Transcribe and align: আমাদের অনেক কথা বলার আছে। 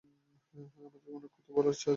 আমাদের 0.77 1.01
অনেক 1.09 1.31
কথা 1.35 1.51
বলার 1.53 1.73
আছে। 1.73 1.89